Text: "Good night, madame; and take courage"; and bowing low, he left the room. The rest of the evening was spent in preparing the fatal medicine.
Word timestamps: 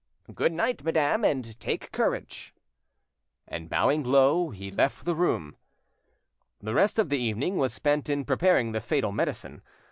"Good 0.33 0.51
night, 0.51 0.83
madame; 0.83 1.23
and 1.23 1.59
take 1.59 1.91
courage"; 1.91 2.55
and 3.47 3.69
bowing 3.69 4.03
low, 4.03 4.49
he 4.49 4.71
left 4.71 5.05
the 5.05 5.13
room. 5.13 5.55
The 6.59 6.73
rest 6.73 6.97
of 6.97 7.09
the 7.09 7.19
evening 7.19 7.57
was 7.57 7.71
spent 7.71 8.09
in 8.09 8.25
preparing 8.25 8.71
the 8.71 8.81
fatal 8.81 9.11
medicine. 9.11 9.61